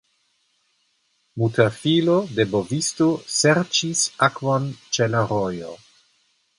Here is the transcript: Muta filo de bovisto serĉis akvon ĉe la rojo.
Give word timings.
Muta 1.41 1.67
filo 1.75 2.17
de 2.39 2.47
bovisto 2.55 3.11
serĉis 3.37 4.05
akvon 4.31 4.69
ĉe 4.97 5.13
la 5.15 5.27
rojo. 5.35 5.81